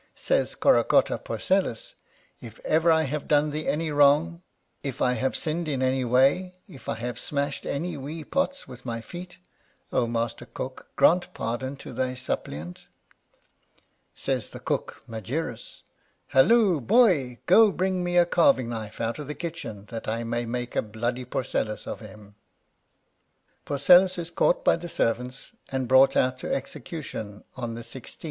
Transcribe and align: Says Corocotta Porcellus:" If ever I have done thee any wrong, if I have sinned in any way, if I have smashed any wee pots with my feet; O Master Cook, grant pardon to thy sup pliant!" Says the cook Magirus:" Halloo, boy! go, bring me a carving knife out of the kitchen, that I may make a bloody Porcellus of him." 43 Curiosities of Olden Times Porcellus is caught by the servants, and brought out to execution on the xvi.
Says 0.15 0.55
Corocotta 0.55 1.19
Porcellus:" 1.19 1.93
If 2.49 2.59
ever 2.65 2.91
I 2.91 3.03
have 3.03 3.27
done 3.27 3.51
thee 3.51 3.67
any 3.67 3.91
wrong, 3.91 4.41
if 4.81 4.99
I 4.99 5.13
have 5.13 5.37
sinned 5.37 5.67
in 5.67 5.83
any 5.83 6.03
way, 6.03 6.55
if 6.67 6.89
I 6.89 6.95
have 6.95 7.19
smashed 7.19 7.67
any 7.67 7.97
wee 7.97 8.23
pots 8.23 8.67
with 8.67 8.83
my 8.83 9.01
feet; 9.01 9.37
O 9.93 10.07
Master 10.07 10.47
Cook, 10.47 10.87
grant 10.95 11.31
pardon 11.35 11.75
to 11.75 11.93
thy 11.93 12.15
sup 12.15 12.45
pliant!" 12.45 12.85
Says 14.25 14.49
the 14.49 14.59
cook 14.59 15.03
Magirus:" 15.07 15.83
Halloo, 16.33 16.79
boy! 16.81 17.37
go, 17.45 17.71
bring 17.71 18.03
me 18.03 18.17
a 18.17 18.25
carving 18.25 18.69
knife 18.69 18.99
out 18.99 19.19
of 19.19 19.27
the 19.27 19.35
kitchen, 19.35 19.85
that 19.91 20.07
I 20.07 20.23
may 20.23 20.47
make 20.47 20.75
a 20.75 20.81
bloody 20.81 21.25
Porcellus 21.25 21.85
of 21.85 21.99
him." 21.99 22.33
43 23.65 23.65
Curiosities 23.65 23.65
of 23.65 23.65
Olden 23.65 23.65
Times 23.65 23.65
Porcellus 23.65 24.17
is 24.17 24.31
caught 24.31 24.65
by 24.65 24.75
the 24.75 24.89
servants, 24.89 25.51
and 25.71 25.87
brought 25.87 26.17
out 26.17 26.39
to 26.39 26.51
execution 26.51 27.43
on 27.55 27.75
the 27.75 27.81
xvi. 27.81 28.17